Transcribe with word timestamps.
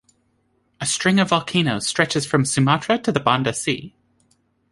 A 0.79 0.87
string 0.87 1.19
of 1.19 1.29
volcanoes 1.29 1.85
stretches 1.85 2.25
from 2.25 2.43
Sumatra 2.43 2.97
to 2.97 3.11
the 3.11 3.19
Banda 3.19 3.53
Sea. 3.53 3.95